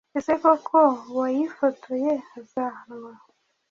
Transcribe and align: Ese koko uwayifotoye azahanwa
Ese 0.17 0.33
koko 0.41 0.79
uwayifotoye 1.09 2.11
azahanwa 2.39 3.11